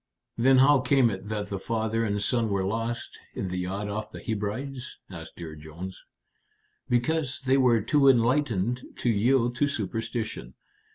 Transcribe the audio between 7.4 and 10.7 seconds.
they were too enlightened to yield to superstition.